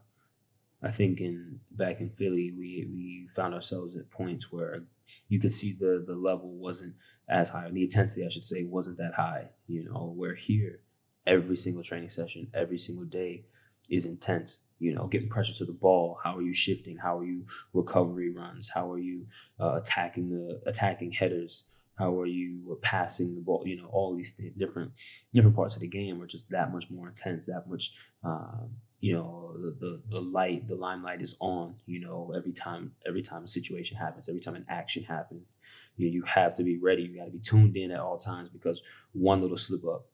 [0.88, 4.86] I think in back in Philly, we we found ourselves at points where
[5.28, 6.96] you could see the the level wasn't
[7.28, 9.52] as high, the intensity, I should say, wasn't that high.
[9.68, 10.82] You know, where here,
[11.26, 13.46] every single training session, every single day
[13.90, 16.20] is intense you know, getting pressure to the ball.
[16.24, 16.98] How are you shifting?
[16.98, 18.70] How are you recovery runs?
[18.74, 19.28] How are you
[19.60, 21.64] uh, attacking the attacking headers?
[21.98, 23.64] How are you passing the ball?
[23.66, 24.92] You know, all these th- different
[25.34, 27.46] different parts of the game are just that much more intense.
[27.46, 27.92] That much,
[28.24, 28.66] uh,
[29.00, 31.76] you know, the, the the light, the limelight is on.
[31.86, 35.56] You know, every time every time a situation happens, every time an action happens,
[35.96, 37.04] you you have to be ready.
[37.04, 38.82] You got to be tuned in at all times because
[39.14, 40.08] one little slip up,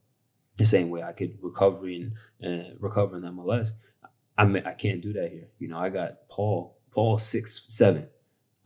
[0.57, 3.71] the same way I could recovery and uh, recover in MLS
[4.41, 5.49] I mean, I can't do that here.
[5.59, 8.07] You know, I got Paul, Paul six seven.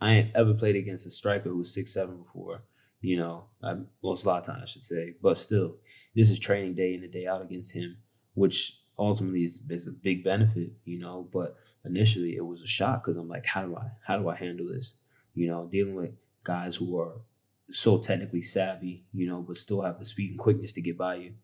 [0.00, 2.62] I ain't ever played against a striker who's six seven before.
[3.02, 5.76] You know, I, well, it's a lot of time I should say, but still,
[6.14, 7.98] this is training day in and day out against him,
[8.32, 10.70] which ultimately is, is a big benefit.
[10.84, 14.16] You know, but initially it was a shock because I'm like, how do I how
[14.18, 14.94] do I handle this?
[15.34, 16.12] You know, dealing with
[16.42, 17.20] guys who are
[17.70, 21.16] so technically savvy, you know, but still have the speed and quickness to get by
[21.16, 21.34] you.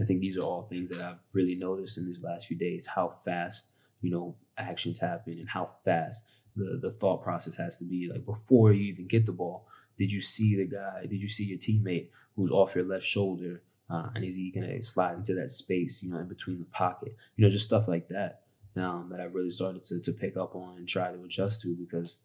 [0.00, 2.88] I think these are all things that I've really noticed in these last few days
[2.94, 3.68] how fast,
[4.00, 6.24] you know, actions happen and how fast
[6.56, 8.08] the, the thought process has to be.
[8.10, 9.66] Like before you even get the ball,
[9.98, 11.02] did you see the guy?
[11.02, 13.62] Did you see your teammate who's off your left shoulder?
[13.90, 16.64] Uh, and is he going to slide into that space, you know, in between the
[16.66, 17.14] pocket?
[17.36, 18.38] You know, just stuff like that
[18.76, 21.74] um, that I've really started to, to pick up on and try to adjust to
[21.74, 22.16] because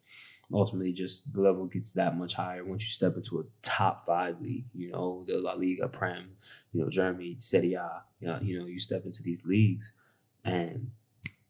[0.52, 4.40] ultimately just the level gets that much higher once you step into a top five
[4.40, 6.30] league, you know, the La Liga, Prem,
[6.72, 9.92] you know, Germany, Serie A, you know, you know, you step into these leagues
[10.44, 10.90] and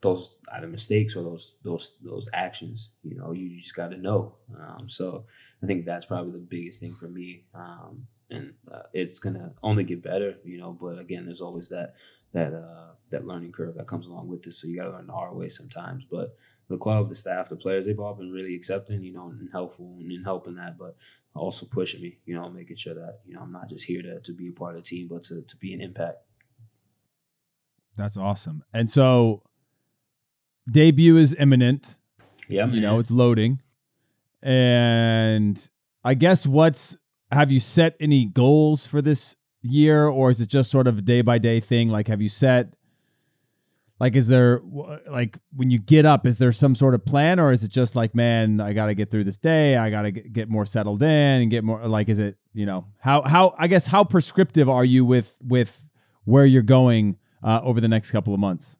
[0.00, 4.36] those either mistakes or those those those actions, you know, you just got to know.
[4.56, 5.26] Um, so
[5.62, 9.84] I think that's probably the biggest thing for me, um, and uh, it's gonna only
[9.84, 10.72] get better, you know.
[10.72, 11.94] But again, there's always that
[12.32, 14.60] that uh, that learning curve that comes along with this.
[14.60, 16.04] So you got to learn the hard way sometimes.
[16.08, 16.36] But
[16.68, 19.96] the club, the staff, the players, they've all been really accepting, you know, and helpful
[19.98, 20.96] and in helping that, but
[21.34, 24.20] also pushing me, you know, making sure that, you know, I'm not just here to,
[24.20, 26.18] to be a part of the team, but to, to be an impact.
[27.96, 28.64] That's awesome.
[28.72, 29.42] And so
[30.70, 31.96] debut is imminent.
[32.48, 32.66] Yeah.
[32.66, 33.60] You know, it's loading.
[34.42, 35.68] And
[36.04, 36.96] I guess what's
[37.32, 41.02] have you set any goals for this year or is it just sort of a
[41.02, 41.88] day by day thing?
[41.88, 42.74] Like have you set
[44.00, 44.60] like is there
[45.10, 47.96] like when you get up is there some sort of plan or is it just
[47.96, 49.76] like man i gotta get through this day.
[49.76, 51.08] I gotta get more settled in
[51.42, 54.84] and get more like is it you know how how i guess how prescriptive are
[54.84, 55.84] you with with
[56.24, 58.76] where you're going uh, over the next couple of months?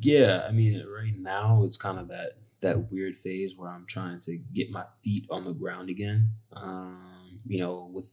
[0.00, 4.18] Yeah i mean right now it's kind of that that weird phase where i'm trying
[4.20, 8.10] to get my feet on the ground again um, you know with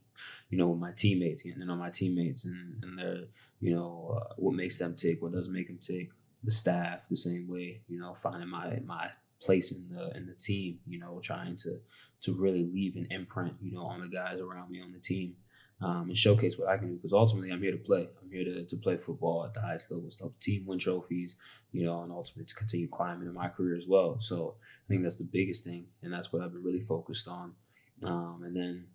[0.50, 3.24] you know with my teammates getting to know my teammates and and their
[3.60, 6.10] you know uh, what makes them tick what doesn't make them tick
[6.44, 7.82] the staff the same way.
[7.88, 10.78] You know, finding my my place in the in the team.
[10.86, 11.80] You know, trying to
[12.22, 13.54] to really leave an imprint.
[13.60, 15.36] You know, on the guys around me on the team.
[15.82, 18.08] Um, and showcase what I can do because ultimately I'm here to play.
[18.22, 20.78] I'm here to, to play football at the highest level, to help the team win
[20.78, 21.34] trophies,
[21.72, 24.18] you know, and ultimately to continue climbing in my career as well.
[24.18, 27.54] So I think that's the biggest thing, and that's what I've been really focused on.
[28.02, 28.86] Um, and then,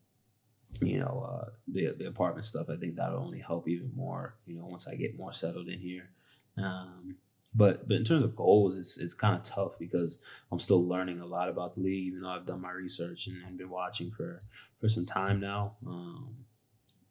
[0.82, 2.68] you know, uh, the the apartment stuff.
[2.70, 4.38] I think that'll only help even more.
[4.46, 6.10] You know, once I get more settled in here.
[6.58, 7.18] Um,
[7.60, 10.18] but but in terms of goals, it's it's kind of tough because
[10.52, 13.44] I'm still learning a lot about the league, even though I've done my research and,
[13.46, 14.42] and been watching for
[14.80, 15.76] for some time now.
[15.86, 16.46] Um,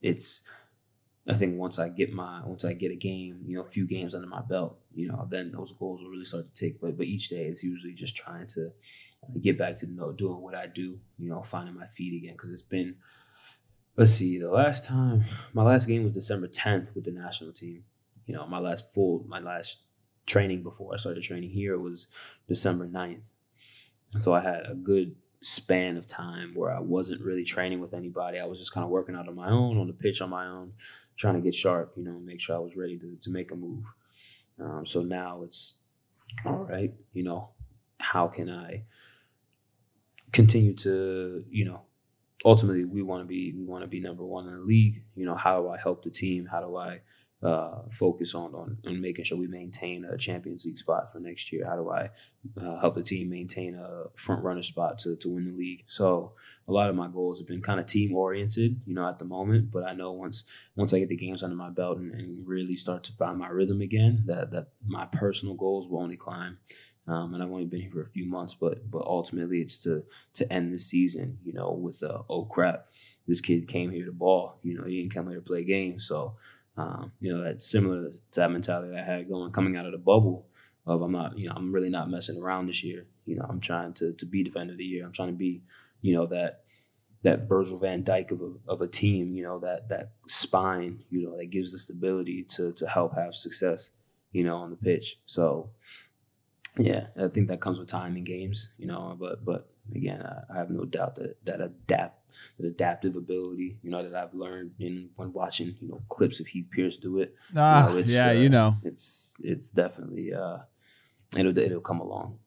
[0.02, 0.42] it's
[1.28, 3.86] I think once I get my once I get a game, you know, a few
[3.86, 6.80] games under my belt, you know, then those goals will really start to take.
[6.80, 8.72] But but each day is usually just trying to
[9.40, 12.50] get back to know, doing what I do, you know, finding my feet again because
[12.50, 12.96] it's been.
[13.96, 17.84] Let's see, the last time my last game was December 10th with the national team.
[18.26, 19.78] You know, my last full my last
[20.28, 22.06] training before I started training here was
[22.46, 23.32] December 9th.
[24.20, 28.38] So I had a good span of time where I wasn't really training with anybody.
[28.38, 30.46] I was just kind of working out on my own, on the pitch on my
[30.46, 30.74] own,
[31.16, 33.56] trying to get sharp, you know, make sure I was ready to, to make a
[33.56, 33.86] move.
[34.60, 35.74] Um, so now it's
[36.44, 37.52] all right, you know,
[38.00, 38.84] how can I
[40.32, 41.82] continue to, you know,
[42.44, 45.04] ultimately we want to be we want to be number one in the league.
[45.14, 46.46] You know, how do I help the team?
[46.46, 47.00] How do I
[47.42, 51.52] uh, focus on, on on making sure we maintain a Champions League spot for next
[51.52, 51.66] year?
[51.66, 52.10] How do I
[52.60, 55.84] uh, help the team maintain a front runner spot to, to win the league?
[55.86, 56.32] So
[56.66, 59.24] a lot of my goals have been kind of team oriented, you know, at the
[59.24, 59.70] moment.
[59.70, 60.44] But I know once
[60.76, 63.48] once I get the games under my belt and, and really start to find my
[63.48, 66.58] rhythm again, that that my personal goals will only climb.
[67.06, 70.02] Um, and I've only been here for a few months, but but ultimately it's to
[70.34, 72.86] to end the season, you know, with uh, oh crap,
[73.26, 76.06] this kid came here to ball, you know, he didn't come here to play games,
[76.06, 76.36] so
[76.78, 79.92] um, you know, that's similar to that mentality that I had going coming out of
[79.92, 80.46] the bubble
[80.86, 83.06] of I'm not, you know, I'm really not messing around this year.
[83.26, 85.04] You know, I'm trying to to be defender of the year.
[85.04, 85.62] I'm trying to be,
[86.00, 86.62] you know, that
[87.22, 91.22] that Virgil Van Dijk of a, of a team, you know, that that spine, you
[91.22, 93.90] know, that gives the stability to to help have success,
[94.30, 95.18] you know, on the pitch.
[95.26, 95.70] So
[96.78, 100.54] yeah, I think that comes with time in games, you know, but but again, I,
[100.54, 102.17] I have no doubt that that adapt
[102.58, 106.48] that adaptive ability, you know, that I've learned in when watching, you know, clips of
[106.48, 107.34] Heath Pierce do it.
[107.56, 110.58] Ah, you know, yeah, uh, you know, it's it's definitely uh,
[111.36, 112.38] it'll it'll come along.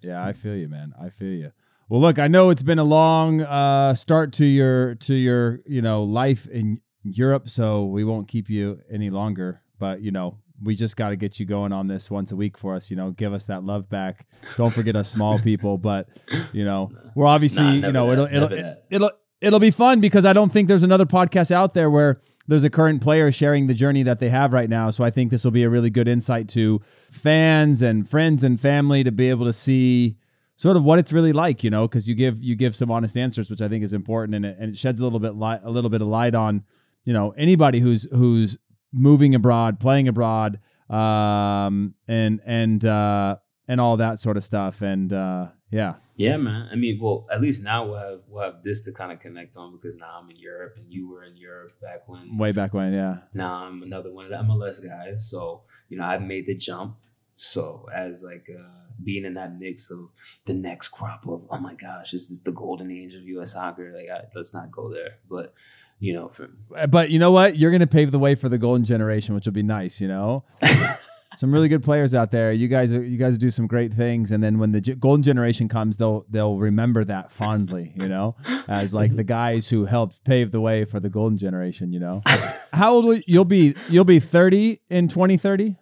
[0.00, 0.94] Yeah, I feel you, man.
[1.00, 1.52] I feel you.
[1.88, 5.82] Well, look, I know it's been a long uh, start to your to your you
[5.82, 9.62] know life in Europe, so we won't keep you any longer.
[9.78, 12.58] But you know, we just got to get you going on this once a week
[12.58, 12.90] for us.
[12.90, 14.26] You know, give us that love back.
[14.56, 16.08] Don't forget us small people, but
[16.52, 18.84] you know, we're obviously Nah, you know that, it'll it'll that.
[18.90, 22.64] it'll it'll be fun because I don't think there's another podcast out there where there's
[22.64, 24.90] a current player sharing the journey that they have right now.
[24.90, 28.58] So I think this will be a really good insight to fans and friends and
[28.58, 30.16] family to be able to see
[30.56, 33.16] sort of what it's really like, you know, because you give you give some honest
[33.16, 35.60] answers, which I think is important, and it, and it sheds a little bit light
[35.62, 36.64] a little bit of light on
[37.04, 38.58] you know anybody who's who's
[38.92, 45.12] moving abroad, playing abroad, um, and and uh, and all that sort of stuff, and
[45.12, 46.68] uh, yeah, Yeah, man.
[46.72, 49.56] I mean, well, at least now we'll have we'll have this to kind of connect
[49.56, 52.38] on because now I'm in Europe and you were in Europe back when.
[52.38, 53.18] way back when, yeah.
[53.34, 56.96] Now I'm another one of the MLS guys, so you know I've made the jump.
[57.36, 60.08] So as like uh, being in that mix of
[60.46, 63.52] the next crop of oh my gosh, this is the golden age of U.S.
[63.52, 63.92] soccer.
[63.94, 65.52] Like I, let's not go there, but
[66.00, 67.56] you know, for uh, But you know what?
[67.58, 70.00] You're going to pave the way for the golden generation, which will be nice.
[70.00, 70.44] You know,
[71.36, 72.52] some really good players out there.
[72.52, 75.96] You guys, you guys do some great things, and then when the golden generation comes,
[75.96, 77.92] they'll they'll remember that fondly.
[77.96, 78.36] You know,
[78.68, 81.92] as like the guys who helped pave the way for the golden generation.
[81.92, 82.22] You know,
[82.72, 83.74] how old will you'll be?
[83.88, 85.76] You'll be 30 in 2030.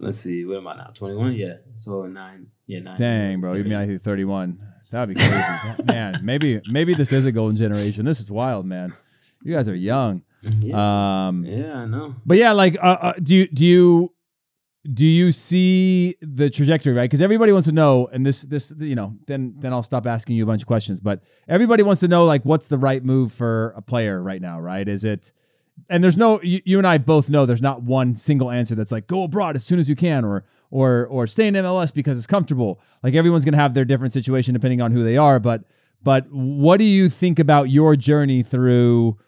[0.00, 0.90] let's see, what am I now?
[0.94, 1.54] Twenty one, yeah.
[1.74, 2.96] So nine, yeah, nine.
[2.96, 4.58] Dang, bro, you mean I think 31?
[4.90, 6.20] That'd be crazy, man.
[6.22, 8.06] Maybe maybe this is a golden generation.
[8.06, 8.94] This is wild, man.
[9.44, 10.22] You guys are young.
[10.42, 12.14] Yeah, Um, yeah, I know.
[12.24, 14.12] But yeah, like, uh, uh, do you do you
[14.90, 17.04] do you see the trajectory right?
[17.04, 20.36] Because everybody wants to know, and this this you know, then then I'll stop asking
[20.36, 21.00] you a bunch of questions.
[21.00, 24.60] But everybody wants to know like what's the right move for a player right now,
[24.60, 24.88] right?
[24.88, 25.32] Is it
[25.88, 28.92] and there's no you, you and I both know there's not one single answer that's
[28.92, 32.16] like go abroad as soon as you can or or or stay in MLS because
[32.16, 32.80] it's comfortable.
[33.02, 35.38] Like everyone's gonna have their different situation depending on who they are.
[35.40, 35.64] But
[36.02, 39.18] but what do you think about your journey through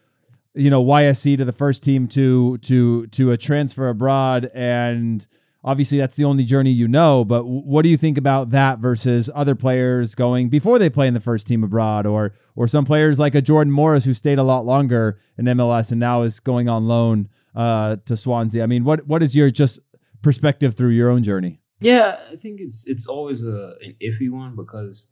[0.54, 4.50] you know YSC to the first team to to to a transfer abroad.
[4.54, 5.26] And
[5.62, 7.24] obviously that's the only journey you know.
[7.24, 11.14] But what do you think about that versus other players going before they play in
[11.14, 14.42] the first team abroad or or some players like a Jordan Morris who stayed a
[14.42, 18.62] lot longer in MLS and now is going on loan uh, to Swansea?
[18.62, 19.78] I mean what what is your just
[20.22, 21.60] perspective through your own journey?
[21.80, 25.06] Yeah I think it's it's always a an iffy one because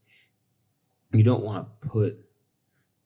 [1.13, 2.28] you don't want to put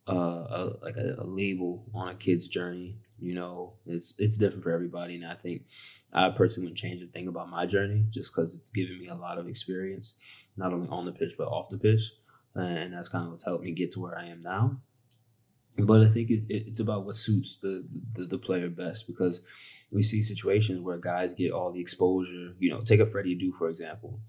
[0.08, 4.64] uh, a, like a, a label on a kid's journey you know it's it's different
[4.64, 5.62] for everybody and I think
[6.12, 9.14] I personally wouldn't change a thing about my journey just because it's given me a
[9.14, 10.14] lot of experience,
[10.56, 12.12] not only on the pitch but off the pitch,
[12.54, 14.80] and that's kind of what's helped me get to where I am now.
[15.78, 19.40] But I think it, it, it's about what suits the, the, the player best because
[19.92, 22.54] we see situations where guys get all the exposure.
[22.58, 24.20] You know, take a Freddie Adu for example,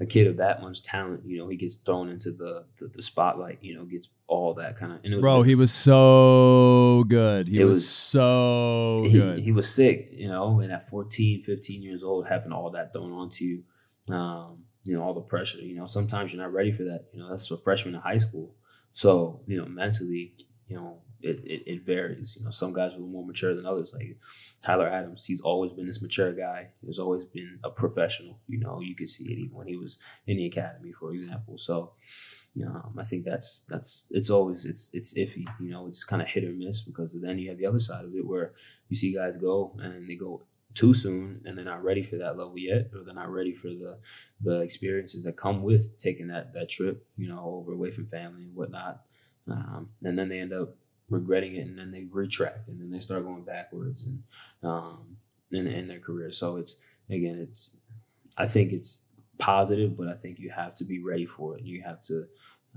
[0.00, 1.22] a kid of that much talent.
[1.24, 3.58] You know, he gets thrown into the the, the spotlight.
[3.62, 5.20] You know, gets all that kind of.
[5.20, 7.46] Bro, he was so good.
[7.46, 9.38] He was, was, so he, good.
[9.38, 10.08] He was sick.
[10.12, 14.64] You know, and at 14, 15 years old, having all that thrown onto you, um,
[14.84, 15.58] you know, all the pressure.
[15.58, 17.06] You know, sometimes you're not ready for that.
[17.12, 18.56] You know, that's a freshman in high school.
[18.90, 20.34] So you know, mentally,
[20.72, 22.34] you know, it, it, it varies.
[22.36, 23.92] You know, some guys are more mature than others.
[23.92, 24.16] Like
[24.64, 26.68] Tyler Adams, he's always been this mature guy.
[26.80, 28.38] He's always been a professional.
[28.48, 31.58] You know, you could see it even when he was in the academy, for example.
[31.58, 31.92] So,
[32.66, 35.46] um, I think that's that's it's always it's it's iffy.
[35.60, 38.06] You know, it's kind of hit or miss because then you have the other side
[38.06, 38.54] of it where
[38.88, 40.40] you see guys go and they go
[40.74, 43.68] too soon and they're not ready for that level yet, or they're not ready for
[43.68, 43.98] the
[44.40, 47.06] the experiences that come with taking that that trip.
[47.16, 49.02] You know, over away from family and whatnot,
[49.48, 50.76] um, and then they end up
[51.08, 54.22] regretting it and then they retract and then they start going backwards and
[54.62, 55.16] um
[55.52, 56.30] in, in their career.
[56.30, 56.76] So it's
[57.10, 57.70] again it's
[58.38, 58.98] i think it's
[59.38, 61.64] positive but i think you have to be ready for it.
[61.64, 62.26] You have to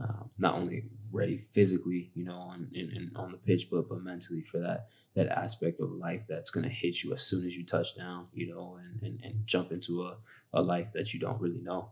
[0.01, 4.03] uh, not only ready physically you know on in, in, on the pitch but but
[4.03, 7.55] mentally for that that aspect of life that's going to hit you as soon as
[7.55, 10.17] you touch down you know and, and, and jump into a,
[10.53, 11.91] a life that you don't really know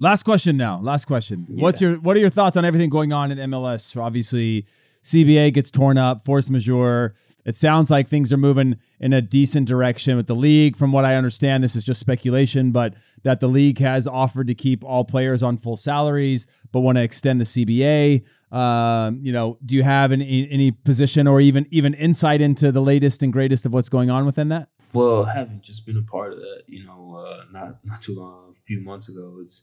[0.00, 1.62] last question now last question yeah.
[1.62, 4.66] what's your what are your thoughts on everything going on in mls obviously
[5.02, 7.14] CBA gets torn up, force majeure.
[7.46, 10.76] It sounds like things are moving in a decent direction with the league.
[10.76, 14.54] From what I understand, this is just speculation, but that the league has offered to
[14.54, 18.24] keep all players on full salaries, but want to extend the CBA.
[18.54, 22.82] Um, you know, do you have any any position or even even insight into the
[22.82, 24.68] latest and greatest of what's going on within that?
[24.92, 28.52] Well, having just been a part of that, you know, uh, not not too long,
[28.52, 29.62] a few months ago, it's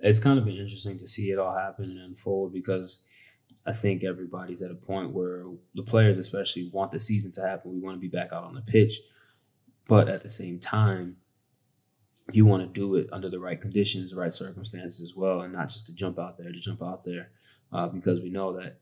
[0.00, 3.00] it's kind of been interesting to see it all happen and unfold because
[3.66, 7.72] I think everybody's at a point where the players, especially, want the season to happen.
[7.72, 9.00] We want to be back out on the pitch,
[9.86, 11.16] but at the same time,
[12.32, 15.52] you want to do it under the right conditions, the right circumstances as well, and
[15.52, 17.30] not just to jump out there to jump out there,
[17.72, 18.78] uh, because we know that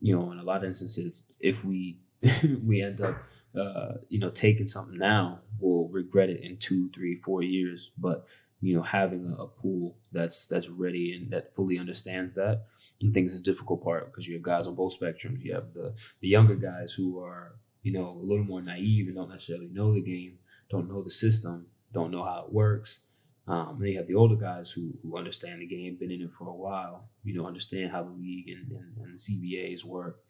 [0.00, 1.98] you know in a lot of instances, if we
[2.62, 3.22] we end up
[3.58, 7.90] uh, you know taking something now, we'll regret it in two, three, four years.
[7.96, 8.26] But
[8.64, 12.62] you know, having a, a pool that's that's ready and that fully understands that
[13.02, 15.42] I think it's a difficult part because you have guys on both spectrums.
[15.42, 19.16] You have the the younger guys who are you know a little more naive and
[19.16, 20.38] don't necessarily know the game,
[20.70, 23.00] don't know the system, don't know how it works.
[23.46, 26.32] Um, then you have the older guys who, who understand the game, been in it
[26.32, 30.20] for a while, you know, understand how the league and, and, and the CBAs work.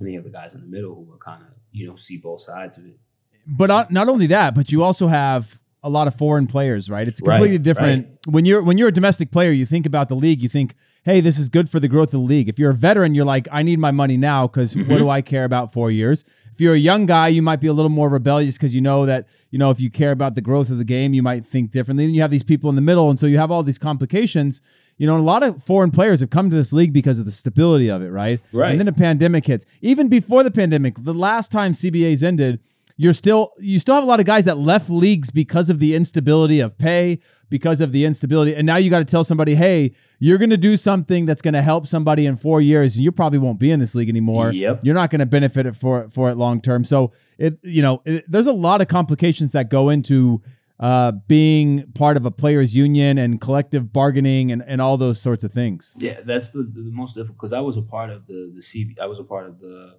[0.00, 2.16] And you have the guys in the middle who are kind of, you know, see
[2.16, 2.98] both sides of it.
[3.46, 7.06] But not, not only that, but you also have a lot of foreign players, right?
[7.06, 8.06] It's completely right, different.
[8.06, 8.32] Right.
[8.34, 11.20] When you're when you're a domestic player, you think about the league, you think, hey,
[11.20, 12.48] this is good for the growth of the league.
[12.48, 14.90] If you're a veteran, you're like, I need my money now because mm-hmm.
[14.90, 16.24] what do I care about four years?
[16.54, 19.06] If you're a young guy, you might be a little more rebellious because you know
[19.06, 21.72] that, you know, if you care about the growth of the game, you might think
[21.72, 22.06] differently.
[22.06, 23.10] Then you have these people in the middle.
[23.10, 24.62] And so you have all these complications.
[24.96, 27.32] You know, a lot of foreign players have come to this league because of the
[27.32, 28.40] stability of it, right?
[28.52, 28.70] Right.
[28.70, 29.66] And then the pandemic hits.
[29.82, 32.60] Even before the pandemic, the last time CBAs ended,
[32.96, 35.94] you're still you still have a lot of guys that left leagues because of the
[35.94, 37.18] instability of pay,
[37.50, 38.54] because of the instability.
[38.54, 41.54] And now you got to tell somebody, hey, you're going to do something that's going
[41.54, 44.52] to help somebody in four years, and you probably won't be in this league anymore.
[44.52, 44.80] Yep.
[44.84, 46.84] You're not going to benefit it for for it long term.
[46.84, 50.42] So it you know it, there's a lot of complications that go into
[50.80, 55.44] uh, being part of a players union and collective bargaining and, and all those sorts
[55.44, 55.94] of things.
[55.98, 58.98] Yeah, that's the, the most difficult because I was a part of the the CB.
[58.98, 59.98] I was a part of the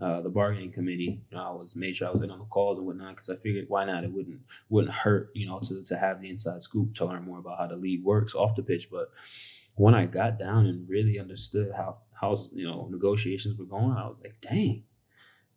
[0.00, 1.20] uh, the bargaining committee.
[1.30, 3.30] You know, I was made sure I was in on the calls and whatnot because
[3.30, 4.04] I figured why not?
[4.04, 5.30] It wouldn't wouldn't hurt.
[5.34, 8.04] You know, to to have the inside scoop to learn more about how the league
[8.04, 8.88] works off the pitch.
[8.90, 9.10] But
[9.74, 14.06] when I got down and really understood how how you know negotiations were going, I
[14.06, 14.84] was like, dang,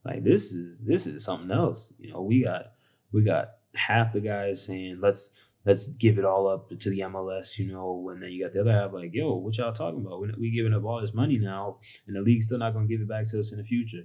[0.04, 1.94] like this is this is something else.
[2.00, 2.72] You know, we got
[3.12, 5.30] we got half the guys saying let's
[5.66, 8.62] let's give it all up to the MLS, you know, and then you got the
[8.62, 10.22] other half like, yo, what y'all talking about?
[10.22, 13.02] We we giving up all this money now, and the league's still not gonna give
[13.02, 14.04] it back to us in the future.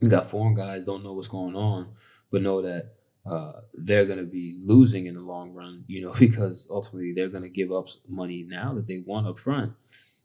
[0.00, 1.92] You got foreign guys don't know what's going on,
[2.30, 2.94] but know that
[3.26, 7.48] uh, they're gonna be losing in the long run, you know, because ultimately they're gonna
[7.48, 9.72] give up money now that they want up front,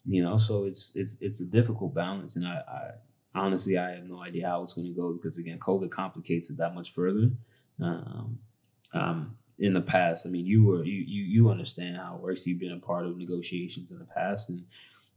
[0.05, 0.37] you know.
[0.37, 4.47] So it's it's it's a difficult balance, and I, I honestly I have no idea
[4.47, 7.31] how it's gonna go because again, COVID complicates it that much further.
[7.81, 8.39] Um,
[8.95, 10.25] um, in the past.
[10.25, 12.45] I mean, you were you you you understand how it works.
[12.45, 14.63] You've been a part of negotiations in the past, and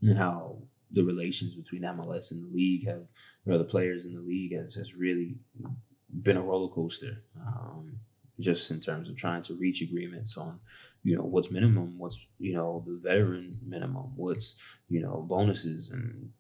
[0.02, 0.58] and how
[0.90, 3.08] the relations between MLS and the league have,
[3.46, 5.36] or the players in the league has has really
[6.22, 7.22] been a roller coaster.
[7.40, 8.00] Um,
[8.40, 10.60] just in terms of trying to reach agreements on,
[11.02, 14.54] you know, what's minimum, what's you know the veteran minimum, what's
[14.88, 16.30] you know bonuses and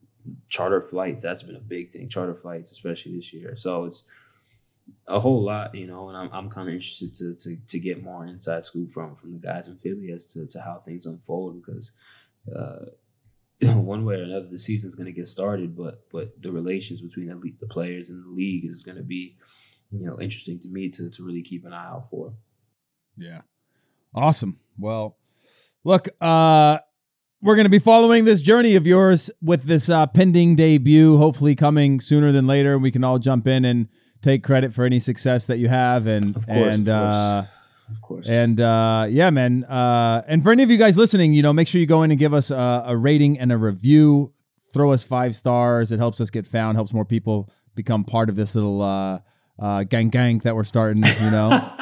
[0.48, 1.22] charter flights.
[1.22, 2.08] That's been a big thing.
[2.08, 3.54] Charter flights, especially this year.
[3.54, 4.04] So it's
[5.06, 8.02] a whole lot, you know, and I'm, I'm kind of interested to, to to get
[8.02, 11.62] more inside scoop from from the guys in Philly as to, to how things unfold
[11.62, 11.90] because
[12.54, 12.86] uh,
[13.74, 17.28] one way or another the season's going to get started, but but the relations between
[17.28, 19.36] the, the players and the league is going to be
[19.90, 22.34] you know interesting to me to to really keep an eye out for.
[23.16, 23.40] Yeah,
[24.14, 24.60] awesome.
[24.78, 25.16] Well,
[25.82, 26.78] look, uh,
[27.42, 31.54] we're going to be following this journey of yours with this uh, pending debut, hopefully
[31.54, 32.78] coming sooner than later.
[32.78, 33.88] We can all jump in and
[34.22, 37.12] take credit for any success that you have and Of course, and of course.
[37.12, 37.46] uh
[37.90, 41.42] Of course, and uh yeah man uh and for any of you guys listening you
[41.42, 44.32] know make sure you go in and give us a, a rating and a review
[44.72, 48.36] throw us five stars it helps us get found helps more people become part of
[48.36, 49.18] this little uh
[49.58, 51.50] uh gang gang that we're starting you know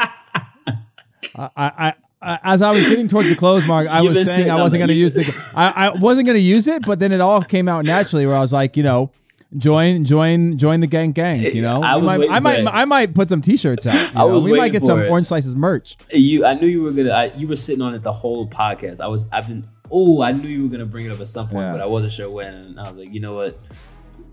[1.36, 4.50] I, I I, as I was getting towards the close mark, I You've was saying
[4.50, 5.34] I wasn't going to use the.
[5.54, 8.26] I, I wasn't going to use it, but then it all came out naturally.
[8.26, 9.12] Where I was like, you know,
[9.58, 11.42] join, join, join the gang, gang.
[11.42, 12.66] You know, I might, I might.
[12.66, 13.94] I might put some T-shirts out.
[14.16, 14.28] I know?
[14.28, 15.08] was we might get some it.
[15.10, 15.96] Orange Slices merch.
[16.12, 17.10] you I knew you were gonna.
[17.10, 19.00] I, you were sitting on it the whole podcast.
[19.00, 19.26] I was.
[19.32, 19.66] I've been.
[19.90, 21.72] Oh, I knew you were gonna bring it up at some point, Yeah.
[21.72, 22.52] but I wasn't sure when.
[22.54, 23.58] And I was like, you know what?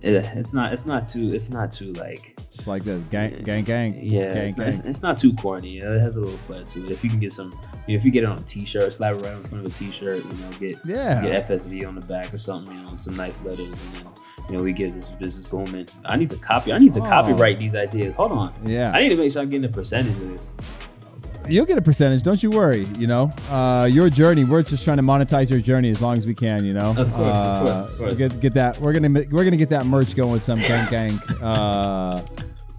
[0.02, 0.74] Eh, It's not.
[0.74, 1.32] It's not too.
[1.34, 2.38] It's not too like.
[2.52, 4.00] Just like this, gang, gang, gang.
[4.04, 4.66] Yeah, gang, it's, gang.
[4.66, 5.70] Not, it's, it's not too corny.
[5.70, 6.92] You know, it has a little flair to it.
[6.92, 7.52] If you can get some,
[7.88, 9.72] you know, if you get it on a T-shirt, slap it right in front of
[9.72, 10.18] a T-shirt.
[10.24, 11.22] You know, get Yeah.
[11.22, 12.76] get FSV on the back or something.
[12.78, 14.08] You know, some nice letters, and then
[14.50, 15.88] you know we get this business booming.
[16.06, 16.74] I need to copy.
[16.74, 17.06] I need to Oh.
[17.06, 18.16] copyright these ideas.
[18.16, 18.54] Hold on.
[18.66, 20.54] yeah, I need to make sure I'm getting a percentage of this.
[21.50, 22.22] you'll get a percentage.
[22.24, 22.86] Don't you worry.
[22.98, 24.46] You know, uh, your journey.
[24.46, 26.64] We're just trying to monetize your journey as long as we can.
[26.66, 28.14] You know, Of course, of Uh, course, of course.
[28.14, 28.80] Get, get that.
[28.80, 31.20] We're gonna we're gonna get that merch going with some gang, gang.
[31.42, 32.22] Uh,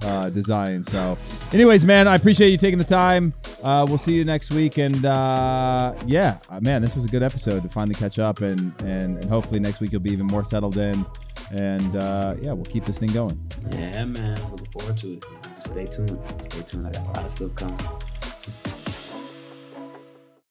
[0.03, 0.85] uh, design.
[0.85, 1.17] So,
[1.53, 3.33] anyways, man, I appreciate you taking the time.
[3.63, 7.23] Uh, we'll see you next week, and uh, yeah, uh, man, this was a good
[7.23, 10.45] episode to finally catch up, and and, and hopefully next week you'll be even more
[10.45, 11.07] settled in,
[11.55, 13.37] and uh, yeah, we'll keep this thing going.
[13.71, 14.39] Yeah, man.
[14.51, 15.25] Looking forward to it.
[15.55, 16.19] Just stay tuned.
[16.41, 16.87] Stay tuned.
[16.87, 17.79] I got a lot of stuff coming.